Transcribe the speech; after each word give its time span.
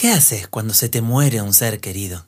¿Qué 0.00 0.12
haces 0.12 0.48
cuando 0.48 0.72
se 0.72 0.88
te 0.88 1.02
muere 1.02 1.42
un 1.42 1.52
ser 1.52 1.78
querido? 1.78 2.24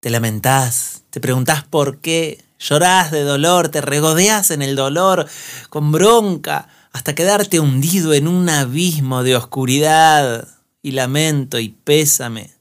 Te 0.00 0.08
lamentás, 0.08 1.02
te 1.10 1.20
preguntás 1.20 1.62
por 1.62 1.98
qué, 1.98 2.42
llorás 2.58 3.10
de 3.10 3.24
dolor, 3.24 3.68
te 3.68 3.82
regodeás 3.82 4.50
en 4.50 4.62
el 4.62 4.74
dolor, 4.74 5.28
con 5.68 5.92
bronca, 5.92 6.66
hasta 6.92 7.14
quedarte 7.14 7.60
hundido 7.60 8.14
en 8.14 8.26
un 8.26 8.48
abismo 8.48 9.22
de 9.22 9.36
oscuridad 9.36 10.48
y 10.80 10.92
lamento 10.92 11.58
y 11.58 11.68
pésame. 11.68 12.54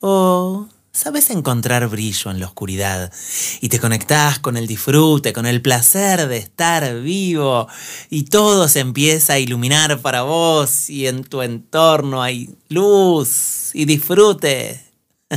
O 0.00 0.66
sabes 0.96 1.28
encontrar 1.28 1.86
brillo 1.88 2.30
en 2.30 2.40
la 2.40 2.46
oscuridad 2.46 3.12
y 3.60 3.68
te 3.68 3.78
conectás 3.78 4.38
con 4.38 4.56
el 4.56 4.66
disfrute, 4.66 5.34
con 5.34 5.44
el 5.44 5.60
placer 5.60 6.26
de 6.26 6.38
estar 6.38 7.00
vivo 7.00 7.68
y 8.08 8.24
todo 8.24 8.66
se 8.66 8.80
empieza 8.80 9.34
a 9.34 9.38
iluminar 9.38 10.00
para 10.00 10.22
vos 10.22 10.88
y 10.88 11.06
en 11.06 11.22
tu 11.24 11.42
entorno 11.42 12.22
hay 12.22 12.48
luz 12.70 13.70
y 13.74 13.84
disfrute. 13.84 14.82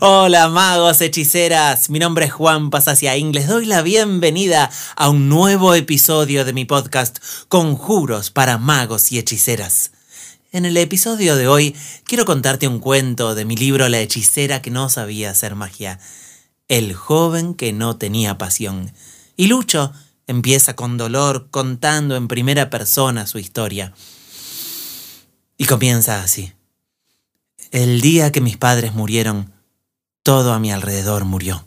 Hola 0.00 0.48
magos, 0.48 1.00
hechiceras, 1.00 1.88
mi 1.88 1.98
nombre 1.98 2.26
es 2.26 2.32
Juan 2.32 2.68
Pasacia 2.68 3.16
y 3.16 3.32
les 3.32 3.46
doy 3.46 3.64
la 3.64 3.80
bienvenida 3.80 4.70
a 4.94 5.08
un 5.08 5.30
nuevo 5.30 5.74
episodio 5.74 6.44
de 6.44 6.52
mi 6.52 6.66
podcast 6.66 7.18
Conjuros 7.48 8.30
para 8.30 8.58
magos 8.58 9.10
y 9.10 9.18
hechiceras. 9.18 9.92
En 10.54 10.66
el 10.66 10.76
episodio 10.76 11.34
de 11.34 11.48
hoy 11.48 11.74
quiero 12.04 12.26
contarte 12.26 12.68
un 12.68 12.78
cuento 12.78 13.34
de 13.34 13.46
mi 13.46 13.56
libro 13.56 13.88
La 13.88 14.00
hechicera 14.00 14.60
que 14.60 14.70
no 14.70 14.90
sabía 14.90 15.30
hacer 15.30 15.54
magia. 15.54 15.98
El 16.68 16.92
joven 16.92 17.54
que 17.54 17.72
no 17.72 17.96
tenía 17.96 18.36
pasión. 18.36 18.92
Y 19.34 19.46
Lucho 19.46 19.94
empieza 20.26 20.76
con 20.76 20.98
dolor 20.98 21.48
contando 21.50 22.16
en 22.16 22.28
primera 22.28 22.68
persona 22.68 23.26
su 23.26 23.38
historia. 23.38 23.94
Y 25.56 25.64
comienza 25.64 26.22
así. 26.22 26.52
El 27.70 28.02
día 28.02 28.30
que 28.30 28.42
mis 28.42 28.58
padres 28.58 28.92
murieron, 28.92 29.54
todo 30.22 30.52
a 30.52 30.58
mi 30.58 30.70
alrededor 30.70 31.24
murió. 31.24 31.66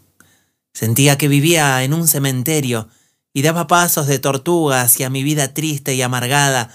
Sentía 0.74 1.18
que 1.18 1.28
vivía 1.28 1.84
en 1.84 1.96
un 1.96 2.08
cementerio 2.08 2.88
y 3.34 3.42
daba 3.42 3.66
pasos 3.66 4.06
de 4.06 4.20
tortuga 4.20 4.82
hacia 4.82 5.10
mi 5.10 5.24
vida 5.24 5.56
triste 5.56 5.96
y 5.96 6.04
amargada, 6.04 6.70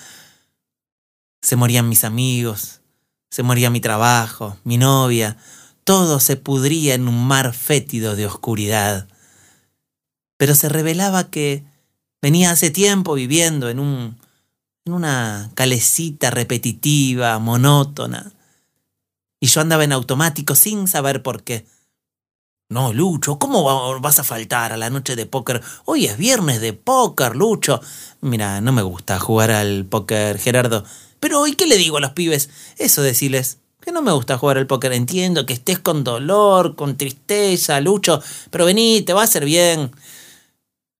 se 1.43 1.57
morían 1.57 1.89
mis 1.89 2.05
amigos, 2.05 2.81
se 3.31 3.43
moría 3.43 3.71
mi 3.71 3.81
trabajo, 3.81 4.57
mi 4.65 4.79
novia, 4.79 5.37
todo 5.85 6.21
se 6.21 6.37
pudría 6.37 6.95
en 6.95 7.09
un 7.09 7.27
mar 7.27 7.55
fétido 7.55 8.17
de 8.17 8.27
oscuridad. 8.27 9.09
Pero 10.37 10.55
se 10.55 10.69
revelaba 10.69 11.31
que 11.31 11.65
venía 12.23 12.51
hace 12.51 12.71
tiempo 12.71 13.15
viviendo 13.15 13.69
en 13.69 13.79
un 13.79 14.19
en 14.87 14.95
una 14.95 15.51
calecita 15.55 16.31
repetitiva, 16.31 17.39
monótona, 17.39 18.33
y 19.39 19.47
yo 19.47 19.61
andaba 19.61 19.85
en 19.85 19.93
automático 19.93 20.55
sin 20.55 20.89
saber 20.89 21.23
por 21.23 21.43
qué. 21.43 21.67
No, 22.71 22.93
Lucho, 22.93 23.37
¿cómo 23.41 23.99
vas 24.01 24.21
a 24.21 24.25
faltar 24.25 24.73
a 24.73 24.77
la 24.77 24.91
noche 24.91 25.17
de 25.17 25.27
póker? 25.27 25.61
Hoy 25.87 26.07
es 26.07 26.17
viernes 26.17 26.61
de 26.61 26.73
póker, 26.73 27.35
Lucho. 27.35 27.81
Mira, 28.21 28.61
no 28.61 28.71
me 28.71 28.83
gusta 28.83 29.19
jugar 29.19 29.51
al 29.51 29.87
póker, 29.87 30.39
Gerardo. 30.39 30.85
Pero 31.19 31.41
hoy, 31.41 31.57
¿qué 31.57 31.67
le 31.67 31.77
digo 31.77 31.97
a 31.97 32.01
los 32.01 32.13
pibes? 32.13 32.49
Eso 32.79 33.03
decirles 33.03 33.59
que 33.81 33.91
no 33.91 34.03
me 34.03 34.13
gusta 34.13 34.39
jugar 34.39 34.57
al 34.57 34.69
póker. 34.69 34.93
Entiendo 34.93 35.47
que 35.47 35.53
estés 35.53 35.81
con 35.81 36.05
dolor, 36.05 36.77
con 36.77 36.97
tristeza, 36.97 37.81
Lucho, 37.81 38.23
pero 38.51 38.67
vení, 38.67 39.03
te 39.03 39.15
va 39.15 39.23
a 39.23 39.25
hacer 39.25 39.45
bien. 39.45 39.91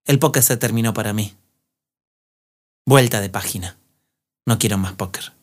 El 0.07 0.19
póker 0.19 0.43
se 0.43 0.57
terminó 0.57 0.93
para 0.93 1.13
mí. 1.13 1.37
Vuelta 2.85 3.21
de 3.21 3.31
página. 3.31 3.79
No 4.45 4.59
quiero 4.59 4.77
más 4.77 4.95
póker. 4.95 5.40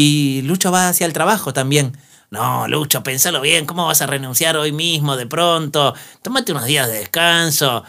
Y 0.00 0.42
Lucho 0.42 0.70
va 0.70 0.90
hacia 0.90 1.06
el 1.06 1.12
trabajo 1.12 1.52
también. 1.52 1.98
No, 2.30 2.68
Lucho, 2.68 3.02
pensalo 3.02 3.40
bien, 3.40 3.66
¿cómo 3.66 3.86
vas 3.86 4.00
a 4.00 4.06
renunciar 4.06 4.56
hoy 4.56 4.70
mismo 4.70 5.16
de 5.16 5.26
pronto? 5.26 5.92
Tómate 6.22 6.52
unos 6.52 6.66
días 6.66 6.86
de 6.86 7.00
descanso, 7.00 7.82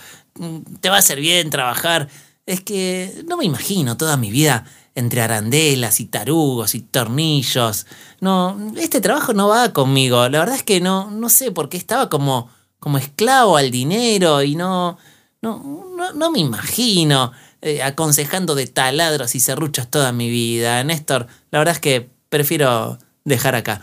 te 0.81 0.89
va 0.89 0.95
a 0.95 0.99
hacer 0.99 1.19
bien 1.19 1.51
trabajar. 1.51 2.07
Es 2.47 2.61
que 2.61 3.23
no 3.27 3.37
me 3.37 3.45
imagino 3.45 3.95
toda 3.95 4.17
mi 4.17 4.31
vida 4.31 4.65
entre 4.95 5.21
arandelas 5.21 5.99
y 5.99 6.05
tarugos 6.05 6.73
y 6.73 6.81
tornillos. 6.81 7.85
No, 8.21 8.57
este 8.75 9.01
trabajo 9.01 9.33
no 9.33 9.47
va 9.47 9.71
conmigo. 9.71 10.27
La 10.29 10.39
verdad 10.39 10.55
es 10.55 10.63
que 10.63 10.81
no, 10.81 11.11
no 11.11 11.29
sé 11.29 11.51
por 11.51 11.69
qué 11.69 11.77
estaba 11.77 12.09
como, 12.09 12.49
como 12.79 12.97
esclavo 12.97 13.55
al 13.55 13.69
dinero 13.69 14.41
y 14.41 14.55
no, 14.55 14.97
no, 15.43 15.85
no, 16.15 16.31
me 16.31 16.39
imagino 16.39 17.33
eh, 17.61 17.83
aconsejando 17.83 18.55
de 18.55 18.67
taladros 18.67 19.35
y 19.35 19.39
serruchos 19.39 19.89
toda 19.89 20.11
mi 20.11 20.29
vida. 20.29 20.83
Néstor, 20.83 21.27
la 21.51 21.59
verdad 21.59 21.75
es 21.75 21.81
que 21.81 22.09
prefiero 22.29 22.99
dejar 23.25 23.55
acá. 23.55 23.81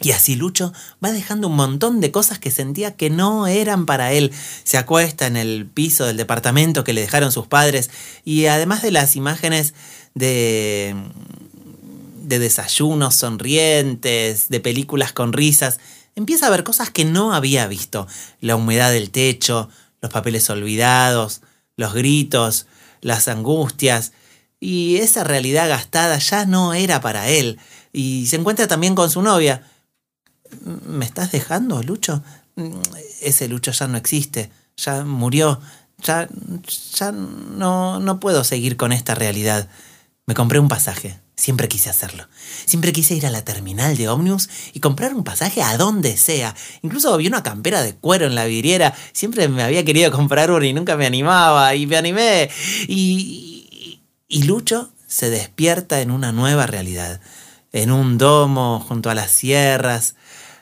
Y 0.00 0.10
así 0.10 0.34
Lucho 0.34 0.72
va 1.04 1.12
dejando 1.12 1.48
un 1.48 1.56
montón 1.56 2.00
de 2.00 2.10
cosas 2.10 2.38
que 2.38 2.50
sentía 2.50 2.96
que 2.96 3.10
no 3.10 3.46
eran 3.46 3.86
para 3.86 4.12
él. 4.12 4.32
Se 4.64 4.76
acuesta 4.76 5.26
en 5.26 5.36
el 5.36 5.66
piso 5.66 6.04
del 6.04 6.16
departamento 6.16 6.82
que 6.82 6.92
le 6.92 7.00
dejaron 7.00 7.30
sus 7.30 7.46
padres 7.46 7.90
y 8.24 8.46
además 8.46 8.82
de 8.82 8.90
las 8.90 9.14
imágenes 9.14 9.74
de, 10.14 10.96
de 12.22 12.38
desayunos 12.38 13.14
sonrientes, 13.14 14.48
de 14.48 14.60
películas 14.60 15.12
con 15.12 15.32
risas, 15.32 15.78
empieza 16.16 16.48
a 16.48 16.50
ver 16.50 16.64
cosas 16.64 16.90
que 16.90 17.04
no 17.04 17.32
había 17.32 17.66
visto. 17.68 18.08
La 18.40 18.56
humedad 18.56 18.90
del 18.90 19.10
techo, 19.10 19.68
los 20.00 20.10
papeles 20.10 20.50
olvidados, 20.50 21.42
los 21.76 21.94
gritos, 21.94 22.66
las 23.04 23.28
angustias. 23.28 24.12
Y 24.58 24.96
esa 24.96 25.22
realidad 25.22 25.68
gastada 25.68 26.18
ya 26.18 26.46
no 26.46 26.74
era 26.74 27.00
para 27.00 27.28
él. 27.28 27.60
Y 27.92 28.26
se 28.26 28.36
encuentra 28.36 28.66
también 28.66 28.94
con 28.96 29.10
su 29.10 29.22
novia. 29.22 29.62
¿Me 30.64 31.04
estás 31.04 31.30
dejando, 31.30 31.82
Lucho? 31.82 32.24
Ese 33.20 33.46
Lucho 33.46 33.72
ya 33.72 33.86
no 33.88 33.98
existe, 33.98 34.50
ya 34.76 35.04
murió, 35.04 35.60
ya, 35.98 36.28
ya 36.94 37.12
no, 37.12 38.00
no 38.00 38.20
puedo 38.20 38.42
seguir 38.42 38.76
con 38.76 38.92
esta 38.92 39.14
realidad. 39.14 39.68
Me 40.26 40.34
compré 40.34 40.58
un 40.58 40.68
pasaje. 40.68 41.20
Siempre 41.44 41.68
quise 41.68 41.90
hacerlo. 41.90 42.26
Siempre 42.64 42.90
quise 42.90 43.14
ir 43.14 43.26
a 43.26 43.30
la 43.30 43.44
terminal 43.44 43.98
de 43.98 44.08
Omnius 44.08 44.48
y 44.72 44.80
comprar 44.80 45.12
un 45.12 45.24
pasaje 45.24 45.60
a 45.60 45.76
donde 45.76 46.16
sea. 46.16 46.54
Incluso 46.80 47.14
vi 47.18 47.26
una 47.26 47.42
campera 47.42 47.82
de 47.82 47.94
cuero 47.94 48.24
en 48.24 48.34
la 48.34 48.46
vidriera. 48.46 48.94
Siempre 49.12 49.46
me 49.48 49.62
había 49.62 49.84
querido 49.84 50.10
comprar 50.10 50.50
una 50.50 50.66
y 50.66 50.72
nunca 50.72 50.96
me 50.96 51.04
animaba. 51.04 51.74
Y 51.74 51.86
me 51.86 51.98
animé. 51.98 52.48
Y, 52.88 54.00
y 54.26 54.44
Lucho 54.44 54.90
se 55.06 55.28
despierta 55.28 56.00
en 56.00 56.12
una 56.12 56.32
nueva 56.32 56.64
realidad. 56.64 57.20
En 57.74 57.92
un 57.92 58.16
domo 58.16 58.80
junto 58.80 59.10
a 59.10 59.14
las 59.14 59.30
sierras. 59.30 60.14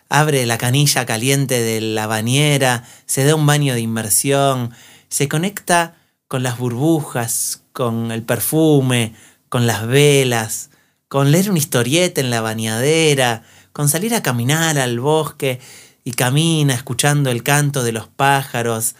Abre 0.09 0.47
la 0.47 0.59
canilla 0.59 1.07
caliente 1.07 1.63
de 1.63 1.81
la 1.81 2.09
bañera. 2.09 2.83
Se 3.07 3.23
da 3.23 3.37
un 3.37 3.47
baño 3.47 3.75
de 3.75 3.83
inmersión. 3.83 4.73
Se 5.09 5.29
conecta 5.29 5.95
con 6.27 6.43
las 6.43 6.59
burbujas, 6.59 7.63
con 7.73 8.11
el 8.11 8.25
perfume, 8.25 9.15
con 9.53 9.67
las 9.67 9.87
velas, 9.87 10.71
con 11.09 11.31
leer 11.31 11.51
una 11.51 11.59
historieta 11.59 12.23
en 12.23 12.31
la 12.31 12.41
bañadera, 12.41 13.43
con 13.75 13.91
salir 13.91 14.15
a 14.15 14.23
caminar 14.23 14.79
al 14.79 14.99
bosque 14.99 15.61
y 16.05 16.13
camina 16.13 16.73
escuchando 16.73 17.31
el 17.31 17.43
canto 17.43 17.83
de 17.83 17.93
los 17.93 18.09
pájaros, 18.09 18.95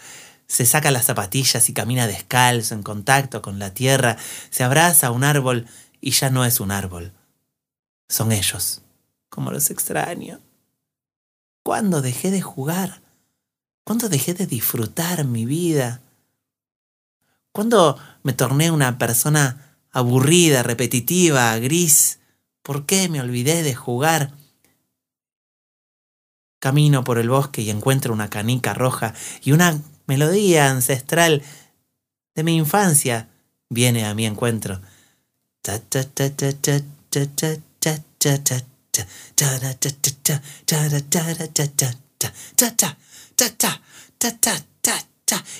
se 0.45 0.67
saca 0.67 0.91
las 0.91 1.05
zapatillas 1.05 1.69
y 1.69 1.73
camina 1.73 2.05
descalzo 2.05 2.75
en 2.75 2.83
contacto 2.83 3.41
con 3.41 3.57
la 3.57 3.73
tierra, 3.73 4.15
se 4.51 4.63
abraza 4.63 5.07
a 5.07 5.09
un 5.09 5.23
árbol 5.23 5.65
y 6.01 6.11
ya 6.11 6.29
no 6.29 6.45
es 6.45 6.59
un 6.59 6.69
árbol. 6.69 7.13
Son 8.07 8.31
ellos, 8.31 8.83
como 9.29 9.49
los 9.49 9.71
extraño. 9.71 10.39
¿Cuándo 11.63 12.03
dejé 12.03 12.29
de 12.29 12.41
jugar? 12.41 13.01
¿Cuándo 13.83 14.07
dejé 14.07 14.35
de 14.35 14.45
disfrutar 14.45 15.25
mi 15.25 15.45
vida? 15.45 16.01
¿Cuándo 17.51 17.97
me 18.21 18.33
torné 18.33 18.69
una 18.69 18.99
persona 18.99 19.72
aburrida, 19.93 20.63
repetitiva, 20.63 21.57
gris. 21.59 22.19
¿Por 22.61 22.85
qué 22.85 23.07
me 23.07 23.21
olvidé 23.21 23.63
de 23.63 23.75
jugar? 23.75 24.33
Camino 26.59 27.03
por 27.03 27.19
el 27.19 27.29
bosque 27.29 27.61
y 27.61 27.69
encuentro 27.69 28.13
una 28.13 28.29
canica 28.29 28.73
roja 28.73 29.13
y 29.43 29.51
una 29.51 29.81
melodía 30.07 30.69
ancestral 30.69 31.43
de 32.35 32.43
mi 32.43 32.57
infancia 32.57 33.29
viene 33.69 34.05
a 34.05 34.15
mi 34.15 34.25
encuentro. 34.25 34.81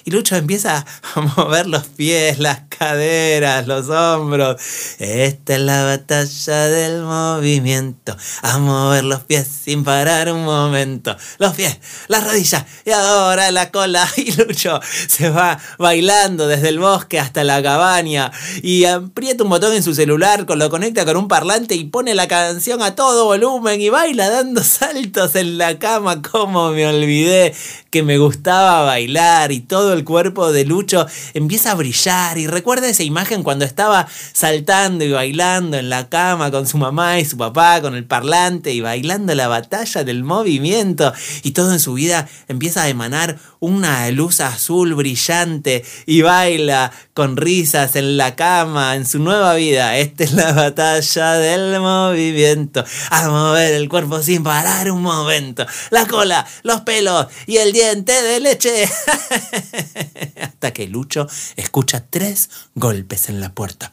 Y 0.06 0.12
Lucho 0.12 0.36
empieza 0.36 0.86
a 1.16 1.22
mover 1.38 1.68
los 1.68 1.86
pies, 1.86 2.40
las 2.40 2.62
caderas, 2.70 3.68
los 3.68 3.90
hombros. 3.90 4.62
Esta 5.00 5.56
es 5.56 5.60
la 5.62 5.84
batalla 5.84 6.68
del 6.68 7.02
movimiento. 7.04 8.16
A 8.42 8.58
mover 8.60 9.06
los 9.06 9.22
pies 9.24 9.48
sin 9.48 9.84
parar 9.84 10.32
un 10.32 10.44
momento. 10.44 11.16
Los 11.40 11.56
pies, 11.56 11.80
las 12.08 12.26
rodillas 12.26 12.66
y 12.86 12.92
ahora 12.92 13.52
la 13.52 13.72
cola. 13.72 14.10
Y 14.24 14.32
Lucho 14.32 14.80
se 15.08 15.30
va 15.30 15.60
bailando 15.78 16.48
desde 16.48 16.70
el 16.70 16.80
bosque 16.80 17.20
hasta 17.20 17.44
la 17.44 17.62
cabaña 17.62 18.32
y 18.62 18.86
aprieta 18.86 19.44
un 19.44 19.50
botón 19.50 19.74
en 19.74 19.84
su 19.84 19.94
celular, 19.94 20.46
lo 20.48 20.70
conecta 20.70 21.04
con 21.04 21.18
un 21.18 21.28
parlante 21.28 21.76
y 21.76 21.86
pone 21.86 22.16
la 22.16 22.28
canción 22.28 22.82
a 22.82 22.96
todo 22.96 23.26
volumen 23.26 23.82
y 23.82 23.90
baila 23.90 24.30
dando 24.30 24.64
saltos 24.64 25.36
en 25.36 25.58
la 25.58 25.78
cama. 25.78 26.22
Como 26.22 26.72
me 26.72 26.88
olvidé 26.88 27.54
que 27.90 28.04
me 28.04 28.18
gustaba 28.18 28.84
bailar 28.84 29.53
y 29.54 29.62
todo 29.62 29.94
el 29.94 30.04
cuerpo 30.04 30.52
de 30.52 30.66
Lucho 30.66 31.06
empieza 31.34 31.72
a 31.72 31.76
brillar. 31.76 32.38
Y 32.38 32.48
recuerda 32.48 32.90
esa 32.90 33.04
imagen 33.04 33.44
cuando 33.44 33.66
estaba 33.66 34.08
saltando 34.34 35.06
y 35.06 35.12
bailando 35.12 35.78
en 35.78 35.90
la 35.90 36.10
cama 36.10 36.52
con 36.52 36.68
su 36.68 36.78
mamá 36.78 37.20
y 37.20 37.26
su 37.26 37.38
papá, 37.38 37.82
con 37.82 37.96
el 37.96 38.06
parlante 38.06 38.74
y 38.74 38.82
bailando 38.82 39.34
la 39.36 39.48
batalla 39.48 40.04
del 40.04 40.24
movimiento. 40.24 41.14
Y 41.44 41.52
todo 41.52 41.72
en 41.72 41.80
su 41.80 41.94
vida 41.94 42.28
empieza 42.48 42.84
a 42.84 42.90
emanar 42.90 43.38
una 43.60 44.10
luz 44.12 44.42
azul 44.42 44.94
brillante 44.94 45.86
y 46.06 46.22
baila 46.22 46.92
con 47.14 47.38
risas 47.38 47.96
en 47.96 48.18
la 48.18 48.36
cama, 48.36 48.96
en 48.96 49.06
su 49.06 49.20
nueva 49.20 49.54
vida. 49.56 49.98
Esta 49.98 50.24
es 50.24 50.34
la 50.34 50.52
batalla 50.52 51.34
del 51.34 51.80
movimiento. 51.80 52.84
A 53.10 53.30
mover 53.30 53.74
el 53.74 53.88
cuerpo 53.88 54.22
sin 54.22 54.44
parar 54.44 54.92
un 54.92 55.02
momento. 55.02 55.66
La 55.92 56.08
cola, 56.08 56.46
los 56.64 56.82
pelos 56.82 57.28
y 57.48 57.58
el 57.58 57.72
diente 57.72 58.22
de 58.22 58.40
leche. 58.40 58.90
Hasta 60.42 60.72
que 60.72 60.88
Lucho 60.88 61.28
escucha 61.56 62.06
tres 62.10 62.50
golpes 62.76 63.30
en 63.30 63.40
la 63.42 63.54
puerta. 63.54 63.92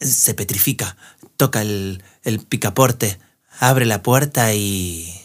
Se 0.00 0.34
petrifica, 0.34 0.96
toca 1.36 1.62
el, 1.62 2.02
el 2.24 2.40
picaporte, 2.40 3.18
abre 3.60 3.86
la 3.86 4.02
puerta 4.02 4.52
y 4.52 5.21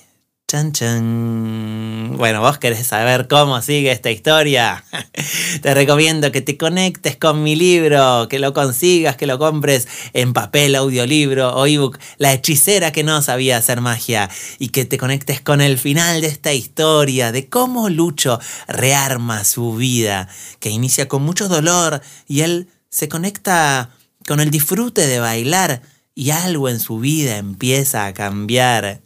Chan 0.50 0.72
chan. 0.72 2.16
Bueno, 2.16 2.40
vos 2.40 2.58
querés 2.58 2.88
saber 2.88 3.28
cómo 3.28 3.62
sigue 3.62 3.92
esta 3.92 4.12
historia. 4.12 4.82
Te 5.62 5.74
recomiendo 5.74 6.32
que 6.32 6.40
te 6.40 6.56
conectes 6.56 7.18
con 7.18 7.44
mi 7.44 7.58
libro, 7.58 8.30
que 8.30 8.40
lo 8.40 8.54
consigas, 8.54 9.18
que 9.18 9.28
lo 9.28 9.40
compres 9.40 9.90
en 10.14 10.32
papel, 10.32 10.76
audiolibro 10.76 11.54
o 11.54 11.66
ebook, 11.66 12.00
La 12.18 12.32
hechicera 12.32 12.94
que 12.94 13.04
no 13.04 13.22
sabía 13.22 13.58
hacer 13.58 13.82
magia, 13.82 14.30
y 14.58 14.70
que 14.70 14.86
te 14.86 14.98
conectes 14.98 15.42
con 15.42 15.60
el 15.60 15.78
final 15.78 16.22
de 16.22 16.28
esta 16.28 16.54
historia, 16.54 17.34
de 17.34 17.50
cómo 17.50 17.90
Lucho 17.90 18.40
rearma 18.70 19.44
su 19.44 19.76
vida, 19.76 20.30
que 20.62 20.70
inicia 20.70 21.10
con 21.10 21.24
mucho 21.24 21.50
dolor 21.50 22.02
y 22.26 22.40
él 22.40 22.70
se 22.90 23.10
conecta 23.10 23.90
con 24.26 24.40
el 24.40 24.50
disfrute 24.50 25.08
de 25.08 25.20
bailar 25.20 25.82
y 26.16 26.30
algo 26.32 26.70
en 26.70 26.80
su 26.80 27.00
vida 27.00 27.36
empieza 27.36 28.06
a 28.06 28.14
cambiar. 28.14 29.02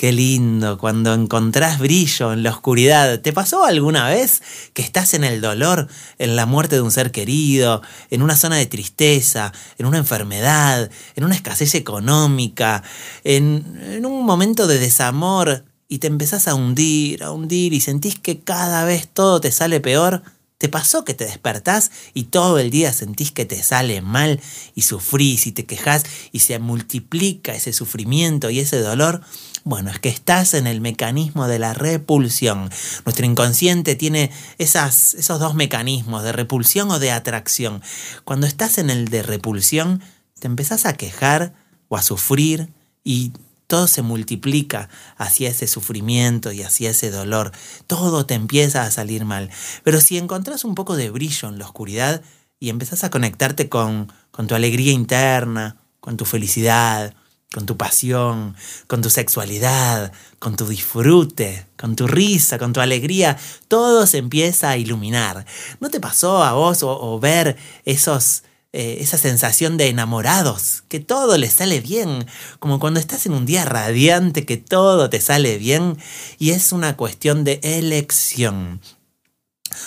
Qué 0.00 0.12
lindo 0.12 0.78
cuando 0.78 1.12
encontrás 1.12 1.78
brillo 1.78 2.32
en 2.32 2.42
la 2.42 2.52
oscuridad. 2.52 3.20
¿Te 3.20 3.34
pasó 3.34 3.66
alguna 3.66 4.08
vez 4.08 4.42
que 4.72 4.80
estás 4.80 5.12
en 5.12 5.24
el 5.24 5.42
dolor, 5.42 5.88
en 6.18 6.36
la 6.36 6.46
muerte 6.46 6.76
de 6.76 6.80
un 6.80 6.90
ser 6.90 7.12
querido, 7.12 7.82
en 8.08 8.22
una 8.22 8.34
zona 8.34 8.56
de 8.56 8.64
tristeza, 8.64 9.52
en 9.76 9.84
una 9.84 9.98
enfermedad, 9.98 10.90
en 11.16 11.24
una 11.24 11.34
escasez 11.34 11.74
económica, 11.74 12.82
en, 13.24 14.02
un 14.02 14.24
momento 14.24 14.66
de 14.66 14.78
desamor 14.78 15.66
y 15.86 15.98
te 15.98 16.06
empezás 16.06 16.48
a 16.48 16.54
hundir, 16.54 17.22
a 17.22 17.30
hundir 17.30 17.74
y 17.74 17.82
sentís 17.82 18.18
que 18.18 18.40
cada 18.40 18.86
vez 18.86 19.06
todo 19.06 19.38
te 19.42 19.52
sale 19.52 19.80
peor? 19.80 20.22
¿Te 20.56 20.70
pasó 20.70 21.04
que 21.04 21.12
te 21.12 21.26
despertás 21.26 21.90
y 22.14 22.24
todo 22.24 22.58
el 22.58 22.70
día 22.70 22.94
sentís 22.94 23.32
que 23.32 23.44
te 23.44 23.62
sale 23.62 24.00
mal 24.00 24.40
y 24.74 24.80
sufrís 24.80 25.46
y 25.46 25.52
te 25.52 25.66
quejas 25.66 26.04
y 26.32 26.38
se 26.38 26.58
multiplica 26.58 27.54
ese 27.54 27.74
sufrimiento 27.74 28.48
y 28.48 28.60
ese 28.60 28.78
dolor? 28.80 29.20
Bueno, 29.64 29.90
es 29.90 29.98
que 29.98 30.08
estás 30.08 30.54
en 30.54 30.66
el 30.66 30.80
mecanismo 30.80 31.46
de 31.46 31.58
la 31.58 31.74
repulsión. 31.74 32.70
Nuestro 33.04 33.26
inconsciente 33.26 33.94
tiene 33.94 34.30
esas, 34.58 35.14
esos 35.14 35.38
dos 35.38 35.54
mecanismos, 35.54 36.22
de 36.22 36.32
repulsión 36.32 36.90
o 36.90 36.98
de 36.98 37.10
atracción. 37.10 37.82
Cuando 38.24 38.46
estás 38.46 38.78
en 38.78 38.88
el 38.88 39.08
de 39.08 39.22
repulsión, 39.22 40.02
te 40.38 40.46
empezás 40.46 40.86
a 40.86 40.94
quejar 40.94 41.52
o 41.88 41.96
a 41.96 42.02
sufrir 42.02 42.72
y 43.04 43.32
todo 43.66 43.86
se 43.86 44.02
multiplica 44.02 44.88
hacia 45.16 45.50
ese 45.50 45.66
sufrimiento 45.66 46.52
y 46.52 46.62
hacia 46.62 46.90
ese 46.90 47.10
dolor. 47.10 47.52
Todo 47.86 48.26
te 48.26 48.34
empieza 48.34 48.82
a 48.82 48.90
salir 48.90 49.24
mal. 49.26 49.50
Pero 49.84 50.00
si 50.00 50.16
encontrás 50.16 50.64
un 50.64 50.74
poco 50.74 50.96
de 50.96 51.10
brillo 51.10 51.48
en 51.48 51.58
la 51.58 51.66
oscuridad 51.66 52.22
y 52.58 52.70
empezás 52.70 53.04
a 53.04 53.10
conectarte 53.10 53.68
con, 53.68 54.12
con 54.30 54.46
tu 54.46 54.54
alegría 54.54 54.92
interna, 54.92 55.76
con 56.00 56.16
tu 56.16 56.24
felicidad, 56.24 57.14
con 57.52 57.66
tu 57.66 57.76
pasión, 57.76 58.54
con 58.86 59.02
tu 59.02 59.10
sexualidad, 59.10 60.12
con 60.38 60.56
tu 60.56 60.66
disfrute, 60.66 61.66
con 61.76 61.96
tu 61.96 62.06
risa, 62.06 62.58
con 62.58 62.72
tu 62.72 62.80
alegría, 62.80 63.36
todo 63.66 64.06
se 64.06 64.18
empieza 64.18 64.70
a 64.70 64.76
iluminar. 64.76 65.44
¿No 65.80 65.90
te 65.90 65.98
pasó 65.98 66.44
a 66.44 66.52
vos 66.52 66.82
o, 66.82 67.18
ver 67.18 67.56
esos, 67.84 68.44
eh, 68.72 68.98
esa 69.00 69.18
sensación 69.18 69.76
de 69.76 69.88
enamorados, 69.88 70.84
que 70.88 71.00
todo 71.00 71.36
les 71.38 71.54
sale 71.54 71.80
bien, 71.80 72.24
como 72.60 72.78
cuando 72.78 73.00
estás 73.00 73.26
en 73.26 73.32
un 73.32 73.46
día 73.46 73.64
radiante, 73.64 74.46
que 74.46 74.56
todo 74.56 75.10
te 75.10 75.20
sale 75.20 75.58
bien 75.58 75.98
y 76.38 76.50
es 76.50 76.70
una 76.70 76.96
cuestión 76.96 77.42
de 77.42 77.58
elección? 77.64 78.80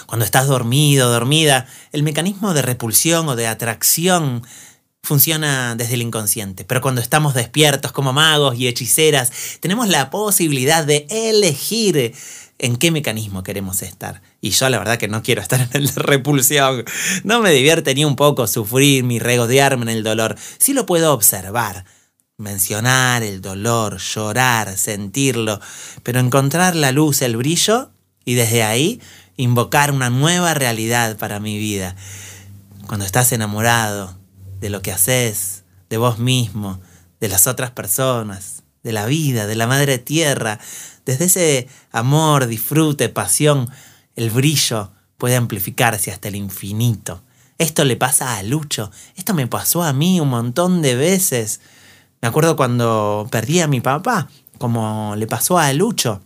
Cuando 0.05 0.25
estás 0.25 0.47
dormido, 0.47 1.09
dormida, 1.09 1.67
el 1.93 2.03
mecanismo 2.03 2.53
de 2.53 2.61
repulsión 2.61 3.27
o 3.29 3.35
de 3.37 3.47
atracción 3.47 4.43
funciona 5.03 5.75
desde 5.75 5.95
el 5.95 6.01
inconsciente, 6.01 6.63
pero 6.63 6.81
cuando 6.81 7.01
estamos 7.01 7.33
despiertos 7.33 7.91
como 7.91 8.13
magos 8.13 8.57
y 8.57 8.67
hechiceras, 8.67 9.31
tenemos 9.59 9.89
la 9.89 10.09
posibilidad 10.09 10.85
de 10.85 11.05
elegir 11.09 12.13
en 12.57 12.77
qué 12.77 12.89
mecanismo 12.89 13.43
queremos 13.43 13.81
estar. 13.81 14.21
Y 14.39 14.51
yo 14.51 14.69
la 14.69 14.79
verdad 14.79 14.97
que 14.97 15.09
no 15.09 15.21
quiero 15.21 15.41
estar 15.41 15.59
en 15.73 15.85
de 15.85 15.91
repulsión. 15.95 16.85
No 17.25 17.41
me 17.41 17.51
divierte 17.51 17.93
ni 17.93 18.05
un 18.05 18.15
poco 18.15 18.47
sufrir 18.47 19.03
ni 19.03 19.19
regodearme 19.19 19.83
en 19.83 19.97
el 19.97 20.03
dolor. 20.03 20.37
Sí 20.57 20.73
lo 20.73 20.85
puedo 20.85 21.13
observar, 21.13 21.83
mencionar 22.37 23.23
el 23.23 23.41
dolor, 23.41 23.97
llorar, 23.97 24.77
sentirlo, 24.77 25.59
pero 26.03 26.21
encontrar 26.21 26.77
la 26.77 26.93
luz, 26.93 27.21
el 27.21 27.35
brillo 27.35 27.91
y 28.23 28.35
desde 28.35 28.63
ahí 28.63 29.01
invocar 29.35 29.91
una 29.91 30.09
nueva 30.09 30.53
realidad 30.53 31.17
para 31.17 31.41
mi 31.41 31.57
vida. 31.57 31.97
Cuando 32.87 33.05
estás 33.05 33.33
enamorado, 33.33 34.22
de 34.63 34.69
lo 34.69 34.81
que 34.81 34.93
haces, 34.93 35.65
de 35.89 35.97
vos 35.97 36.19
mismo, 36.19 36.79
de 37.19 37.27
las 37.27 37.47
otras 37.47 37.71
personas, 37.71 38.63
de 38.81 38.93
la 38.93 39.05
vida, 39.05 39.45
de 39.45 39.57
la 39.57 39.67
madre 39.67 39.97
tierra. 39.97 40.57
Desde 41.05 41.25
ese 41.25 41.67
amor, 41.91 42.47
disfrute, 42.47 43.09
pasión, 43.09 43.69
el 44.15 44.29
brillo 44.29 44.91
puede 45.17 45.35
amplificarse 45.35 46.11
hasta 46.11 46.29
el 46.29 46.37
infinito. 46.37 47.23
Esto 47.57 47.83
le 47.83 47.97
pasa 47.97 48.37
a 48.37 48.43
Lucho, 48.43 48.89
esto 49.17 49.33
me 49.33 49.47
pasó 49.47 49.83
a 49.83 49.91
mí 49.91 50.21
un 50.21 50.29
montón 50.29 50.81
de 50.81 50.95
veces. 50.95 51.59
Me 52.21 52.29
acuerdo 52.29 52.55
cuando 52.55 53.27
perdí 53.29 53.59
a 53.59 53.67
mi 53.67 53.81
papá, 53.81 54.29
como 54.59 55.15
le 55.17 55.27
pasó 55.27 55.59
a 55.59 55.73
Lucho. 55.73 56.21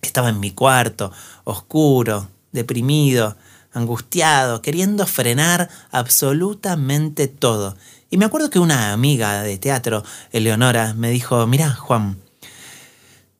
Estaba 0.00 0.30
en 0.30 0.40
mi 0.40 0.52
cuarto, 0.52 1.12
oscuro, 1.44 2.26
deprimido, 2.52 3.36
angustiado, 3.72 4.62
queriendo 4.62 5.06
frenar 5.06 5.68
absolutamente 5.90 7.28
todo. 7.28 7.76
Y 8.10 8.16
me 8.16 8.24
acuerdo 8.24 8.50
que 8.50 8.58
una 8.58 8.92
amiga 8.92 9.42
de 9.42 9.58
teatro, 9.58 10.04
Eleonora, 10.32 10.94
me 10.94 11.10
dijo, 11.10 11.46
mira, 11.46 11.72
Juan, 11.74 12.20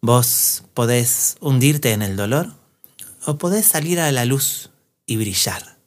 vos 0.00 0.64
podés 0.74 1.36
hundirte 1.40 1.92
en 1.92 2.02
el 2.02 2.16
dolor 2.16 2.52
o 3.26 3.38
podés 3.38 3.66
salir 3.66 4.00
a 4.00 4.12
la 4.12 4.24
luz 4.24 4.70
y 5.06 5.16
brillar. 5.16 5.79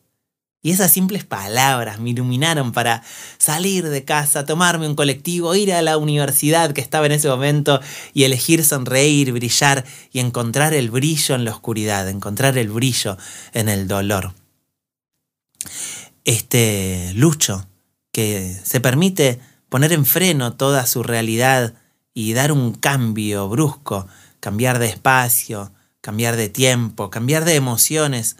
Y 0.65 0.71
esas 0.71 0.93
simples 0.93 1.25
palabras 1.25 1.99
me 1.99 2.11
iluminaron 2.11 2.71
para 2.71 3.03
salir 3.37 3.89
de 3.89 4.05
casa, 4.05 4.45
tomarme 4.45 4.87
un 4.87 4.95
colectivo, 4.95 5.53
ir 5.55 5.73
a 5.73 5.81
la 5.81 5.97
universidad 5.97 6.71
que 6.71 6.79
estaba 6.79 7.05
en 7.05 7.11
ese 7.11 7.27
momento 7.27 7.81
y 8.13 8.23
elegir 8.23 8.63
sonreír, 8.63 9.33
brillar 9.33 9.83
y 10.13 10.19
encontrar 10.19 10.73
el 10.73 10.89
brillo 10.89 11.35
en 11.35 11.43
la 11.43 11.51
oscuridad, 11.51 12.07
encontrar 12.07 12.57
el 12.57 12.69
brillo 12.69 13.17
en 13.51 13.67
el 13.67 13.89
dolor. 13.89 14.33
Este 16.23 17.11
Lucho, 17.13 17.67
que 18.13 18.57
se 18.63 18.79
permite 18.79 19.41
poner 19.67 19.91
en 19.91 20.05
freno 20.05 20.53
toda 20.53 20.85
su 20.85 21.03
realidad 21.03 21.73
y 22.13 22.31
dar 22.31 22.53
un 22.53 22.73
cambio 22.73 23.49
brusco, 23.49 24.07
cambiar 24.39 24.79
de 24.79 24.87
espacio, 24.87 25.73
cambiar 25.99 26.37
de 26.37 26.47
tiempo, 26.47 27.09
cambiar 27.09 27.43
de 27.43 27.55
emociones, 27.55 28.37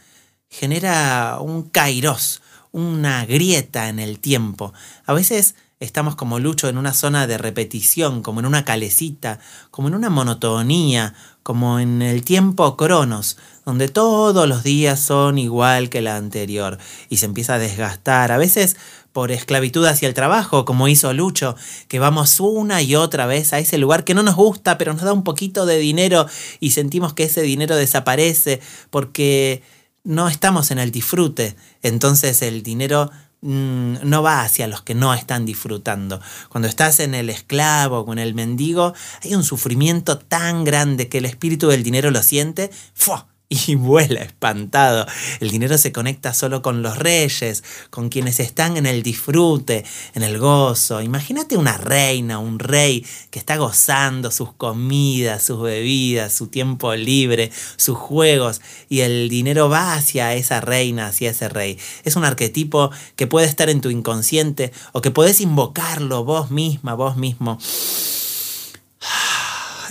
genera 0.54 1.40
un 1.42 1.64
kairos, 1.64 2.44
una 2.72 3.26
grieta 3.26 3.90
en 3.90 4.00
el 4.00 4.20
tiempo. 4.20 4.72
A 5.06 5.14
veces 5.14 5.56
estamos 5.80 6.16
como 6.16 6.40
Lucho 6.40 6.70
en 6.70 6.78
una 6.78 6.94
zona 6.94 7.26
de 7.26 7.40
repetición, 7.40 8.22
como 8.22 8.40
en 8.40 8.46
una 8.46 8.64
calecita, 8.64 9.40
como 9.72 9.88
en 9.88 9.96
una 9.96 10.12
monotonía, 10.12 11.16
como 11.42 11.80
en 11.80 12.04
el 12.04 12.24
tiempo 12.24 12.78
cronos, 12.78 13.38
donde 13.66 13.90
todos 13.90 14.48
los 14.48 14.62
días 14.64 15.00
son 15.00 15.40
igual 15.40 15.90
que 15.90 16.02
la 16.02 16.18
anterior 16.18 16.78
y 17.10 17.18
se 17.18 17.26
empieza 17.26 17.56
a 17.56 17.60
desgastar, 17.60 18.32
a 18.32 18.38
veces 18.38 18.78
por 19.12 19.32
esclavitud 19.32 19.86
hacia 19.86 20.08
el 20.08 20.14
trabajo, 20.14 20.66
como 20.66 20.88
hizo 20.88 21.14
Lucho, 21.14 21.56
que 21.88 22.00
vamos 22.00 22.40
una 22.40 22.82
y 22.84 22.96
otra 22.96 23.26
vez 23.26 23.54
a 23.54 23.60
ese 23.60 23.80
lugar 23.80 24.04
que 24.04 24.14
no 24.14 24.22
nos 24.22 24.36
gusta, 24.36 24.78
pero 24.78 24.94
nos 24.94 25.02
da 25.02 25.14
un 25.14 25.24
poquito 25.24 25.66
de 25.66 25.78
dinero 25.78 26.28
y 26.60 26.72
sentimos 26.72 27.14
que 27.14 27.24
ese 27.24 27.42
dinero 27.42 27.76
desaparece 27.76 28.62
porque 28.92 29.64
no 30.04 30.28
estamos 30.28 30.72
en 30.72 30.80
el 30.80 30.92
disfrute, 30.92 31.56
entonces 31.82 32.42
el 32.42 32.64
dinero 32.64 33.10
mm, 33.42 33.96
no 34.04 34.22
va 34.22 34.42
hacia 34.42 34.68
los 34.68 34.82
que 34.82 34.96
no 34.96 35.14
están 35.14 35.46
disfrutando. 35.46 36.22
Cuando 36.50 36.68
estás 36.68 37.00
en 37.00 37.14
el 37.16 37.30
esclavo, 37.30 38.06
con 38.06 38.20
el 38.20 38.34
mendigo, 38.34 38.94
hay 39.24 39.36
un 39.36 39.44
sufrimiento 39.44 40.18
tan 40.18 40.64
grande 40.64 41.08
que 41.08 41.20
el 41.20 41.26
espíritu 41.26 41.70
del 41.70 41.84
dinero 41.84 42.12
lo 42.12 42.22
siente, 42.22 42.70
¡fua! 42.94 43.33
Y 43.68 43.76
vuela 43.76 44.22
espantado. 44.22 45.06
El 45.40 45.50
dinero 45.50 45.78
se 45.78 45.92
conecta 45.92 46.34
solo 46.34 46.62
con 46.62 46.82
los 46.82 46.98
reyes, 46.98 47.64
con 47.90 48.10
quienes 48.10 48.40
están 48.40 48.78
en 48.78 48.86
el 48.86 49.04
disfrute, 49.04 49.86
en 50.14 50.24
el 50.24 50.40
gozo. 50.40 51.02
Imagínate 51.02 51.58
una 51.58 51.78
reina, 51.78 52.40
un 52.40 52.60
rey 52.60 53.06
que 53.30 53.40
está 53.40 53.58
gozando 53.58 54.32
sus 54.32 54.54
comidas, 54.54 55.44
sus 55.44 55.62
bebidas, 55.62 56.34
su 56.34 56.48
tiempo 56.48 56.96
libre, 56.96 57.52
sus 57.76 57.98
juegos, 57.98 58.62
y 58.90 59.02
el 59.02 59.30
dinero 59.30 59.70
va 59.70 59.94
hacia 59.94 60.34
esa 60.34 60.62
reina, 60.62 61.08
hacia 61.08 61.32
ese 61.32 61.50
rey. 61.50 61.78
Es 62.04 62.16
un 62.16 62.26
arquetipo 62.26 62.92
que 63.16 63.28
puede 63.28 63.48
estar 63.48 63.70
en 63.70 63.82
tu 63.82 63.90
inconsciente 63.90 64.72
o 64.92 65.02
que 65.02 65.12
puedes 65.12 65.42
invocarlo 65.42 66.24
vos 66.24 66.52
misma, 66.52 66.94
vos 66.96 67.18
mismo. 67.18 67.58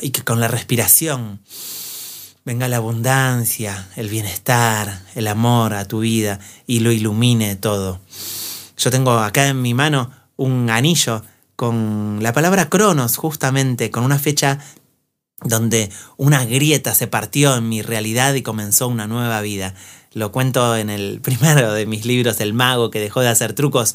Y 0.04 0.10
que 0.10 0.24
con 0.24 0.40
la 0.40 0.48
respiración 0.48 1.40
venga 2.44 2.68
la 2.68 2.78
abundancia, 2.78 3.88
el 3.96 4.08
bienestar, 4.08 5.02
el 5.14 5.28
amor 5.28 5.74
a 5.74 5.86
tu 5.86 6.00
vida 6.00 6.40
y 6.66 6.80
lo 6.80 6.90
ilumine 6.90 7.56
todo. 7.56 8.00
Yo 8.76 8.90
tengo 8.90 9.12
acá 9.12 9.48
en 9.48 9.62
mi 9.62 9.74
mano 9.74 10.10
un 10.36 10.70
anillo 10.70 11.22
con 11.54 12.18
la 12.22 12.32
palabra 12.32 12.68
Cronos, 12.68 13.16
justamente, 13.16 13.90
con 13.90 14.04
una 14.04 14.18
fecha 14.18 14.58
donde 15.44 15.90
una 16.16 16.44
grieta 16.44 16.94
se 16.94 17.06
partió 17.06 17.56
en 17.56 17.68
mi 17.68 17.82
realidad 17.82 18.34
y 18.34 18.42
comenzó 18.42 18.88
una 18.88 19.06
nueva 19.06 19.40
vida. 19.40 19.74
Lo 20.12 20.32
cuento 20.32 20.76
en 20.76 20.90
el 20.90 21.20
primero 21.22 21.72
de 21.72 21.86
mis 21.86 22.04
libros, 22.04 22.40
El 22.40 22.54
mago 22.54 22.90
que 22.90 23.00
dejó 23.00 23.20
de 23.20 23.28
hacer 23.28 23.52
trucos 23.52 23.94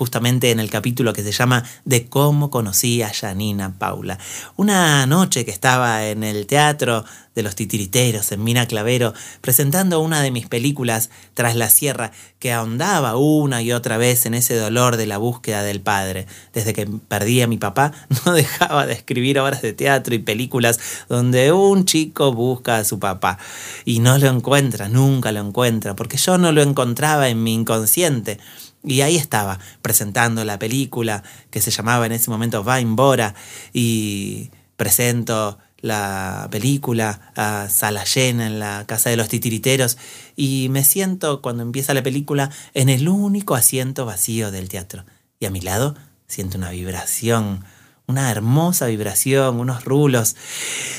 justamente 0.00 0.50
en 0.50 0.60
el 0.60 0.70
capítulo 0.70 1.12
que 1.12 1.22
se 1.22 1.30
llama 1.30 1.62
De 1.84 2.06
cómo 2.06 2.48
conocí 2.48 3.02
a 3.02 3.12
Janina 3.12 3.78
Paula. 3.78 4.18
Una 4.56 5.04
noche 5.04 5.44
que 5.44 5.50
estaba 5.50 6.06
en 6.06 6.24
el 6.24 6.46
teatro 6.46 7.04
de 7.34 7.42
los 7.42 7.54
titiriteros 7.54 8.32
en 8.32 8.42
Mina 8.42 8.64
Clavero, 8.66 9.12
presentando 9.42 10.00
una 10.00 10.22
de 10.22 10.30
mis 10.30 10.48
películas 10.48 11.10
Tras 11.34 11.54
la 11.54 11.68
Sierra, 11.68 12.12
que 12.38 12.50
ahondaba 12.50 13.16
una 13.16 13.60
y 13.60 13.72
otra 13.72 13.98
vez 13.98 14.24
en 14.24 14.32
ese 14.32 14.56
dolor 14.56 14.96
de 14.96 15.06
la 15.06 15.18
búsqueda 15.18 15.62
del 15.62 15.82
padre. 15.82 16.26
Desde 16.54 16.72
que 16.72 16.86
perdí 16.86 17.42
a 17.42 17.46
mi 17.46 17.58
papá, 17.58 17.92
no 18.24 18.32
dejaba 18.32 18.86
de 18.86 18.94
escribir 18.94 19.38
obras 19.38 19.60
de 19.60 19.74
teatro 19.74 20.14
y 20.14 20.18
películas 20.18 20.80
donde 21.10 21.52
un 21.52 21.84
chico 21.84 22.32
busca 22.32 22.78
a 22.78 22.84
su 22.84 22.98
papá 22.98 23.36
y 23.84 23.98
no 23.98 24.16
lo 24.16 24.28
encuentra, 24.28 24.88
nunca 24.88 25.30
lo 25.30 25.40
encuentra, 25.40 25.94
porque 25.94 26.16
yo 26.16 26.38
no 26.38 26.52
lo 26.52 26.62
encontraba 26.62 27.28
en 27.28 27.42
mi 27.42 27.52
inconsciente. 27.52 28.38
Y 28.82 29.02
ahí 29.02 29.16
estaba, 29.16 29.58
presentando 29.82 30.44
la 30.44 30.58
película 30.58 31.22
que 31.50 31.60
se 31.60 31.70
llamaba 31.70 32.06
en 32.06 32.12
ese 32.12 32.30
momento 32.30 32.64
Vain 32.64 32.96
Bora 32.96 33.34
y 33.72 34.50
presento 34.76 35.58
la 35.82 36.48
película 36.50 37.32
a 37.36 37.68
sala 37.68 38.04
llena 38.04 38.46
en 38.46 38.58
la 38.58 38.84
casa 38.86 39.10
de 39.10 39.16
los 39.16 39.28
titiriteros 39.28 39.98
y 40.36 40.68
me 40.70 40.84
siento 40.84 41.42
cuando 41.42 41.62
empieza 41.62 41.94
la 41.94 42.02
película 42.02 42.50
en 42.74 42.88
el 42.88 43.08
único 43.08 43.54
asiento 43.54 44.06
vacío 44.06 44.50
del 44.50 44.68
teatro. 44.68 45.04
Y 45.38 45.46
a 45.46 45.50
mi 45.50 45.60
lado 45.60 45.96
siento 46.26 46.58
una 46.58 46.70
vibración, 46.70 47.64
una 48.06 48.30
hermosa 48.30 48.86
vibración, 48.86 49.58
unos 49.58 49.84
rulos. 49.84 50.36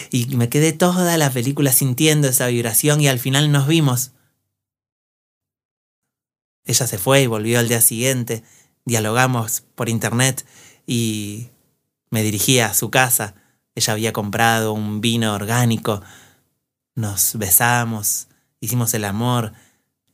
Y 0.10 0.36
me 0.36 0.50
quedé 0.50 0.74
toda 0.74 1.18
la 1.18 1.30
película 1.30 1.72
sintiendo 1.72 2.28
esa 2.28 2.48
vibración 2.48 3.02
y 3.02 3.08
al 3.08 3.20
final 3.20 3.52
nos 3.52 3.68
vimos 3.68 4.12
ella 6.66 6.88
se 6.88 6.98
fue 6.98 7.22
y 7.22 7.28
volvió 7.28 7.60
al 7.60 7.68
día 7.68 7.82
siguiente. 7.82 8.44
Dialogamos 8.86 9.64
por 9.76 9.90
internet 9.90 10.46
y 10.86 11.50
me 12.10 12.24
dirigí 12.24 12.60
a 12.60 12.74
su 12.74 12.90
casa. 12.90 13.36
Ella 13.76 13.94
había 13.94 14.14
comprado 14.14 14.74
un 14.74 15.02
vino 15.02 15.34
orgánico. 15.34 16.02
Nos 16.96 17.38
besamos, 17.38 18.28
hicimos 18.60 18.94
el 18.94 19.06
amor 19.06 19.54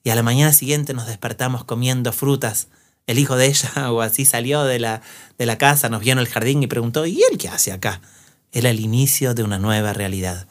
y 0.04 0.10
a 0.10 0.16
la 0.16 0.24
mañana 0.24 0.54
siguiente 0.54 0.94
nos 0.94 1.08
despertamos 1.08 1.66
comiendo 1.66 2.14
frutas. 2.14 2.68
El 3.08 3.20
hijo 3.20 3.36
de 3.36 3.48
ella, 3.48 3.92
o 3.92 4.02
así 4.02 4.26
salió 4.26 4.64
de 4.64 4.80
la, 4.80 5.02
de 5.38 5.46
la 5.46 5.58
casa, 5.58 5.90
nos 5.90 6.02
vio 6.02 6.14
en 6.14 6.20
el 6.20 6.28
jardín 6.28 6.64
y 6.64 6.68
preguntó, 6.68 7.06
¿y 7.06 7.22
él 7.30 7.38
qué 7.38 7.50
hace 7.50 7.72
acá? 7.72 8.02
Era 8.52 8.70
el 8.70 8.80
inicio 8.80 9.34
de 9.34 9.44
una 9.44 9.60
nueva 9.60 9.94
realidad. 9.94 10.48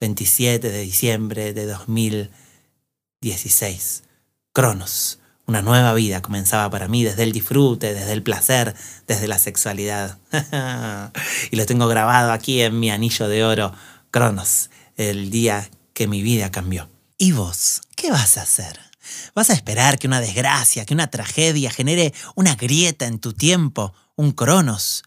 27 0.00 0.70
de 0.70 0.80
diciembre 0.80 1.54
de 1.54 1.66
2016. 1.66 4.02
Cronos. 4.56 5.18
Una 5.44 5.60
nueva 5.60 5.92
vida 5.92 6.22
comenzaba 6.22 6.70
para 6.70 6.88
mí 6.88 7.04
desde 7.04 7.24
el 7.24 7.32
disfrute, 7.32 7.92
desde 7.92 8.14
el 8.14 8.22
placer, 8.22 8.74
desde 9.06 9.28
la 9.28 9.38
sexualidad. 9.38 10.16
y 11.50 11.56
lo 11.56 11.66
tengo 11.66 11.86
grabado 11.88 12.32
aquí 12.32 12.62
en 12.62 12.80
mi 12.80 12.90
anillo 12.90 13.28
de 13.28 13.44
oro, 13.44 13.74
Cronos, 14.10 14.70
el 14.96 15.28
día 15.28 15.68
que 15.92 16.08
mi 16.08 16.22
vida 16.22 16.50
cambió. 16.50 16.88
¿Y 17.18 17.32
vos? 17.32 17.82
¿Qué 17.96 18.10
vas 18.10 18.38
a 18.38 18.44
hacer? 18.44 18.80
¿Vas 19.34 19.50
a 19.50 19.52
esperar 19.52 19.98
que 19.98 20.06
una 20.06 20.22
desgracia, 20.22 20.86
que 20.86 20.94
una 20.94 21.08
tragedia 21.08 21.70
genere 21.70 22.14
una 22.34 22.54
grieta 22.54 23.04
en 23.04 23.18
tu 23.18 23.34
tiempo, 23.34 23.92
un 24.14 24.32
Cronos? 24.32 25.04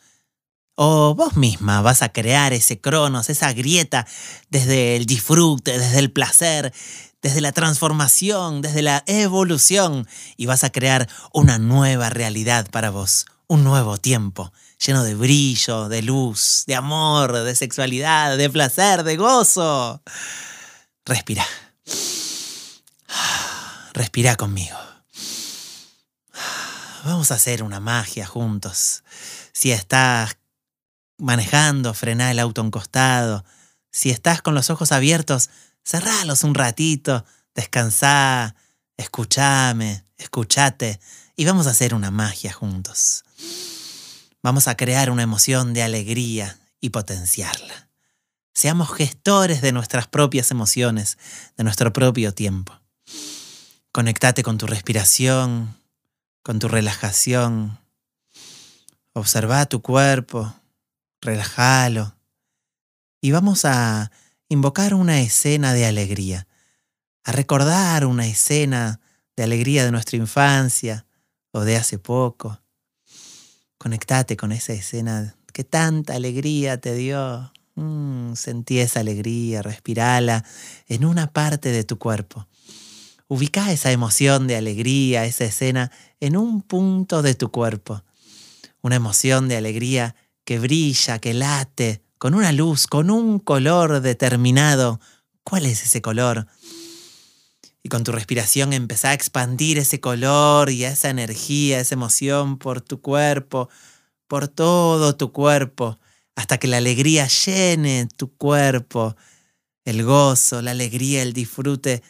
¿O 0.82 1.14
vos 1.14 1.36
misma 1.36 1.82
vas 1.82 2.02
a 2.02 2.08
crear 2.08 2.54
ese 2.54 2.80
Cronos, 2.80 3.30
esa 3.30 3.52
grieta, 3.52 4.08
desde 4.50 4.96
el 4.96 5.06
disfrute, 5.06 5.78
desde 5.78 6.00
el 6.00 6.10
placer, 6.10 6.74
desde 7.22 7.42
la 7.42 7.52
transformación, 7.52 8.62
desde 8.62 8.82
la 8.82 9.04
evolución, 9.06 10.08
y 10.38 10.46
vas 10.46 10.64
a 10.64 10.70
crear 10.70 11.10
una 11.34 11.58
nueva 11.58 12.10
realidad 12.10 12.66
para 12.72 12.92
vos, 12.92 13.26
un 13.48 13.66
nuevo 13.66 13.98
tiempo, 13.98 14.54
lleno 14.78 15.04
de 15.04 15.16
brillo, 15.16 15.90
de 15.90 16.02
luz, 16.02 16.64
de 16.66 16.76
amor, 16.76 17.34
de 17.34 17.56
sexualidad, 17.58 18.38
de 18.38 18.50
placer, 18.50 19.04
de 19.04 19.18
gozo. 19.18 20.02
Respira. 21.04 21.46
Respira 23.92 24.38
conmigo. 24.38 24.78
Vamos 27.04 27.32
a 27.32 27.36
hacer 27.36 27.64
una 27.64 27.82
magia 27.82 28.26
juntos. 28.26 29.04
Si 29.52 29.74
estás 29.74 30.39
manejando, 31.20 31.94
frena 31.94 32.32
el 32.32 32.40
auto 32.40 32.62
en 32.62 32.72
costado. 32.72 33.46
Si 33.92 34.10
estás 34.10 34.42
con 34.42 34.56
los 34.56 34.70
ojos 34.70 34.92
abiertos, 34.92 35.50
cerralos 35.84 36.44
un 36.44 36.56
ratito, 36.56 37.26
descansá, 37.54 38.56
escúchame, 38.98 40.06
escúchate 40.18 41.00
y 41.36 41.46
vamos 41.46 41.68
a 41.68 41.72
hacer 41.72 41.94
una 41.94 42.12
magia 42.12 42.52
juntos. 42.52 43.24
Vamos 44.42 44.68
a 44.68 44.76
crear 44.76 45.10
una 45.10 45.24
emoción 45.24 45.74
de 45.74 45.84
alegría 45.84 46.60
y 46.80 46.90
potenciarla. 46.90 47.90
Seamos 48.54 48.94
gestores 48.94 49.62
de 49.62 49.72
nuestras 49.72 50.08
propias 50.08 50.52
emociones, 50.52 51.18
de 51.56 51.64
nuestro 51.64 51.94
propio 51.94 52.34
tiempo. 52.34 52.78
Conectate 53.92 54.44
con 54.44 54.58
tu 54.58 54.68
respiración, 54.68 55.78
con 56.44 56.60
tu 56.60 56.68
relajación. 56.68 57.80
Observa 59.14 59.66
tu 59.66 59.82
cuerpo, 59.82 60.54
relájalo. 61.22 62.16
Y 63.22 63.32
vamos 63.32 63.66
a 63.66 64.12
invocar 64.48 64.94
una 64.94 65.22
escena 65.22 65.74
de 65.74 65.86
alegría, 65.86 66.48
a 67.24 67.32
recordar 67.32 68.06
una 68.06 68.26
escena 68.26 69.00
de 69.36 69.44
alegría 69.44 69.86
de 69.86 69.92
nuestra 69.92 70.18
infancia 70.18 71.06
o 71.52 71.62
de 71.62 71.78
hace 71.78 72.00
poco. 72.00 72.62
Conectate 73.78 74.36
con 74.38 74.52
esa 74.52 74.74
escena 74.74 75.36
que 75.54 75.64
tanta 75.64 76.16
alegría 76.16 76.80
te 76.80 76.94
dio. 76.96 77.52
Mm, 77.76 78.34
sentí 78.34 78.80
esa 78.80 79.00
alegría, 79.00 79.62
respirala 79.62 80.44
en 80.88 81.06
una 81.06 81.32
parte 81.32 81.70
de 81.70 81.84
tu 81.84 81.98
cuerpo. 81.98 82.48
Ubica 83.28 83.72
esa 83.72 83.92
emoción 83.92 84.48
de 84.48 84.56
alegría, 84.56 85.26
esa 85.26 85.46
escena, 85.46 85.92
en 86.20 86.36
un 86.36 86.62
punto 86.62 87.22
de 87.22 87.36
tu 87.36 87.52
cuerpo. 87.52 88.04
Una 88.82 88.96
emoción 88.96 89.48
de 89.48 89.58
alegría 89.58 90.16
que 90.50 90.58
brilla, 90.58 91.20
que 91.20 91.36
late, 91.36 92.02
con 92.18 92.34
una 92.34 92.52
luz, 92.52 92.88
con 92.88 93.12
un 93.12 93.38
color 93.38 94.02
determinado. 94.02 95.00
¿Cuál 95.44 95.68
es 95.68 95.84
ese 95.84 96.02
color? 96.02 96.48
Y 97.84 97.90
con 97.90 98.04
tu 98.04 98.12
respiración 98.12 98.74
empezá 98.74 99.10
a 99.10 99.14
expandir 99.14 99.78
ese 99.78 100.00
color 100.00 100.72
y 100.72 100.86
esa 100.86 101.12
energía, 101.12 101.80
esa 101.80 101.94
emoción 101.94 102.58
por 102.58 102.82
tu 102.82 103.00
cuerpo, 103.00 103.70
por 104.28 104.48
todo 104.48 105.16
tu 105.16 105.32
cuerpo, 105.32 106.00
hasta 106.36 106.58
que 106.58 106.68
la 106.68 106.78
alegría 106.78 107.28
llene 107.28 108.08
tu 108.18 108.36
cuerpo, 108.36 109.16
el 109.86 110.04
gozo, 110.04 110.64
la 110.64 110.72
alegría, 110.72 111.22
el 111.22 111.34
disfrute 111.34 112.02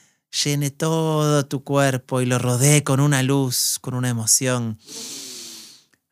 llene 0.45 0.71
todo 0.71 1.45
tu 1.45 1.65
cuerpo 1.65 2.21
y 2.21 2.25
lo 2.25 2.39
rodee 2.39 2.85
con 2.85 3.01
una 3.01 3.21
luz, 3.21 3.79
con 3.81 3.95
una 3.95 4.07
emoción. 4.07 4.79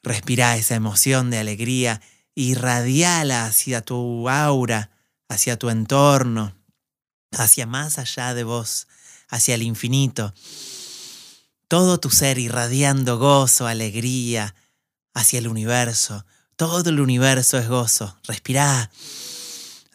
Respira 0.03 0.57
esa 0.57 0.75
emoción 0.75 1.29
de 1.29 1.37
alegría, 1.37 2.01
irradiala 2.37 3.47
hacia 3.47 3.81
tu 3.81 4.29
aura, 4.29 4.91
hacia 5.27 5.57
tu 5.57 5.71
entorno, 5.71 6.55
hacia 7.31 7.65
más 7.65 7.97
allá 7.97 8.35
de 8.35 8.43
vos, 8.43 8.87
hacia 9.27 9.55
el 9.55 9.63
infinito. 9.63 10.35
Todo 11.67 11.99
tu 11.99 12.11
ser 12.11 12.37
irradiando 12.37 13.17
gozo, 13.17 13.65
alegría, 13.65 14.53
hacia 15.15 15.39
el 15.39 15.47
universo. 15.47 16.27
Todo 16.55 16.87
el 16.87 16.99
universo 16.99 17.57
es 17.57 17.67
gozo. 17.67 18.15
Respirá. 18.27 18.91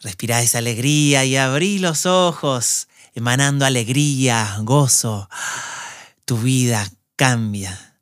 Respirá 0.01 0.41
esa 0.41 0.57
alegría 0.57 1.23
y 1.23 1.37
abrí 1.37 1.79
los 1.79 2.05
ojos, 2.05 2.89
emanando 3.15 3.65
alegría, 3.65 4.57
gozo. 4.63 5.29
Tu 6.25 6.37
vida 6.37 6.91
cambia. 7.15 8.01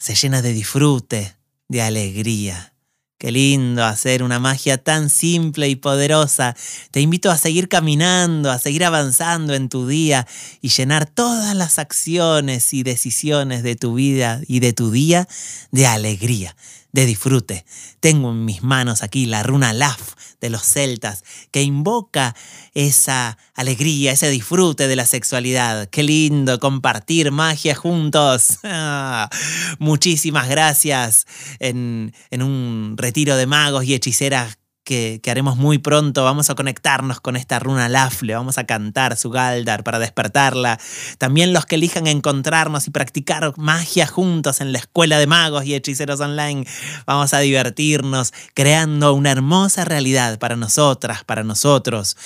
Se 0.00 0.16
llena 0.16 0.42
de 0.42 0.52
disfrute, 0.52 1.36
de 1.68 1.80
alegría. 1.80 2.72
Qué 3.18 3.32
lindo 3.32 3.84
hacer 3.84 4.22
una 4.22 4.38
magia 4.38 4.78
tan 4.78 5.10
simple 5.10 5.68
y 5.68 5.74
poderosa. 5.74 6.54
Te 6.92 7.00
invito 7.00 7.32
a 7.32 7.36
seguir 7.36 7.68
caminando, 7.68 8.48
a 8.48 8.60
seguir 8.60 8.84
avanzando 8.84 9.54
en 9.54 9.68
tu 9.68 9.88
día 9.88 10.24
y 10.62 10.68
llenar 10.68 11.06
todas 11.06 11.56
las 11.56 11.80
acciones 11.80 12.72
y 12.72 12.84
decisiones 12.84 13.64
de 13.64 13.74
tu 13.74 13.94
vida 13.94 14.40
y 14.46 14.60
de 14.60 14.72
tu 14.72 14.92
día 14.92 15.26
de 15.72 15.88
alegría, 15.88 16.54
de 16.92 17.06
disfrute. 17.06 17.64
Tengo 18.00 18.30
en 18.30 18.44
mis 18.44 18.62
manos 18.62 19.02
aquí 19.02 19.26
la 19.26 19.42
runa 19.42 19.72
Laf 19.72 20.14
de 20.40 20.50
los 20.50 20.62
celtas 20.62 21.24
que 21.50 21.62
invoca 21.62 22.34
esa 22.74 23.38
alegría, 23.54 24.12
ese 24.12 24.30
disfrute 24.30 24.88
de 24.88 24.96
la 24.96 25.06
sexualidad. 25.06 25.88
Qué 25.88 26.02
lindo 26.02 26.60
compartir 26.60 27.32
magia 27.32 27.74
juntos. 27.74 28.58
Muchísimas 29.78 30.48
gracias 30.48 31.26
en, 31.58 32.14
en 32.30 32.42
un 32.42 32.94
retiro 32.96 33.36
de 33.36 33.46
magos 33.46 33.84
y 33.84 33.94
hechiceras 33.94 34.58
que, 34.88 35.30
haremos 35.30 35.58
muy 35.58 35.76
pronto. 35.76 36.24
Vamos 36.24 36.48
a 36.48 36.54
conectarnos 36.54 37.20
con 37.20 37.36
esta 37.36 37.58
runa 37.58 37.90
Lafle, 37.90 38.34
vamos 38.34 38.56
a 38.56 38.64
cantar 38.64 39.18
su 39.18 39.28
Galdar 39.28 39.84
para 39.84 39.98
despertarla. 39.98 40.80
También 41.18 41.52
los 41.52 41.66
que 41.66 41.74
elijan 41.74 42.06
encontrarnos 42.06 42.86
y 42.86 42.90
practicar 42.90 43.52
magia 43.58 44.06
juntos 44.06 44.62
en 44.62 44.72
la 44.72 44.78
escuela 44.78 45.18
de 45.18 45.26
magos 45.26 45.66
y 45.66 45.74
hechiceros 45.74 46.20
online, 46.20 46.66
vamos 47.06 47.34
a 47.34 47.40
divertirnos 47.40 48.32
creando 48.54 49.12
una 49.12 49.30
hermosa 49.30 49.84
realidad 49.84 50.38
para 50.38 50.56
nosotras, 50.56 51.22
para 51.24 51.44
nosotros. 51.44 52.16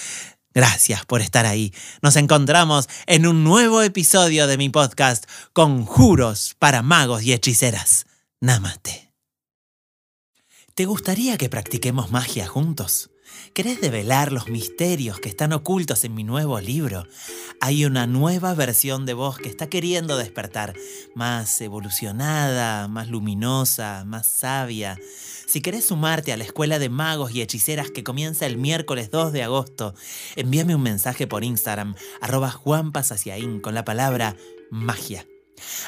Gracias 0.55 1.05
por 1.05 1.21
estar 1.21 1.47
ahí. 1.47 1.73
Nos 2.01 2.15
encontramos 2.15 2.89
en 3.07 3.27
un 3.27 3.43
nuevo 3.43 3.83
episodio 3.83 4.47
de 4.47 4.59
mi 4.59 4.69
podcast 4.69 5.25
Conjuros 5.53 6.55
para 6.61 6.83
magos 6.83 7.25
y 7.25 7.33
hechiceras. 7.33 8.07
Namaste. 8.41 9.12
¿Te 10.75 10.87
gustaría 10.87 11.37
que 11.37 11.51
practiquemos 11.51 12.11
magia 12.11 12.47
juntos? 12.47 13.11
¿Querés 13.53 13.83
develar 13.83 14.33
los 14.33 14.49
misterios 14.49 15.21
que 15.21 15.29
están 15.29 15.53
ocultos 15.53 16.03
en 16.05 16.15
mi 16.15 16.25
nuevo 16.25 16.59
libro? 16.61 17.07
Hay 17.61 17.85
una 17.85 18.07
nueva 18.07 18.55
versión 18.55 19.05
de 19.05 19.13
vos 19.13 19.37
que 19.37 19.51
está 19.51 19.69
queriendo 19.69 20.17
despertar, 20.17 20.73
más 21.15 21.61
evolucionada, 21.61 22.89
más 22.89 23.09
luminosa, 23.09 24.05
más 24.07 24.27
sabia. 24.27 24.99
Si 25.47 25.61
querés 25.61 25.85
sumarte 25.85 26.33
a 26.33 26.39
la 26.39 26.45
escuela 26.45 26.79
de 26.79 26.89
magos 26.89 27.35
y 27.35 27.43
hechiceras 27.43 27.91
que 27.91 28.03
comienza 28.03 28.47
el 28.47 28.57
miércoles 28.57 29.11
2 29.11 29.35
de 29.35 29.43
agosto, 29.43 29.95
envíame 30.37 30.75
un 30.75 30.83
mensaje 30.83 31.27
por 31.27 31.45
Instagram, 31.45 31.97
arroba 32.23 32.51
juanpasaciaín 32.51 33.61
con 33.61 33.75
la 33.75 33.85
palabra 33.85 34.37
magia. 34.71 35.27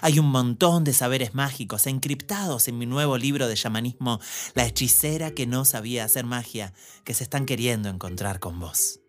Hay 0.02 0.18
un 0.18 0.26
montón 0.26 0.84
de 0.84 0.92
saberes 0.92 1.34
mágicos 1.34 1.86
encriptados 1.86 2.68
en 2.68 2.78
mi 2.78 2.86
nuevo 2.86 3.18
libro 3.18 3.48
de 3.48 3.54
chamanismo, 3.54 4.20
La 4.54 4.66
hechicera 4.66 5.32
que 5.32 5.46
no 5.46 5.64
sabía 5.64 6.04
hacer 6.04 6.24
magia, 6.24 6.72
que 7.04 7.14
se 7.14 7.24
están 7.24 7.46
queriendo 7.46 7.88
encontrar 7.88 8.40
con 8.40 8.60
vos. 8.60 9.00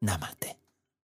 Namaste. 0.00 0.63